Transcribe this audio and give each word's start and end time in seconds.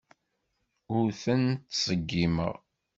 Ur 0.97 1.07
ten-ttṣeggimeɣ. 1.21 2.53